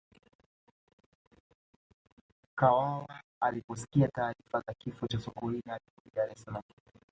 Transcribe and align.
kawawa 2.55 3.07
aliposikia 3.41 4.07
taarifa 4.07 4.61
za 4.67 4.73
kifo 4.73 5.07
cha 5.07 5.19
sokoine 5.19 5.59
alirudi 5.71 6.09
dar 6.15 6.31
es 6.31 6.43
Salaam 6.43 6.63